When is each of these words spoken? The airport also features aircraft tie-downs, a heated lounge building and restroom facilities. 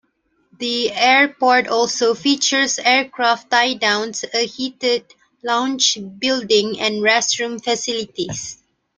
The 0.57 0.91
airport 0.93 1.67
also 1.67 2.15
features 2.15 2.79
aircraft 2.79 3.51
tie-downs, 3.51 4.25
a 4.33 4.47
heated 4.47 5.13
lounge 5.43 5.99
building 6.17 6.79
and 6.79 7.03
restroom 7.03 7.63
facilities. 7.63 8.57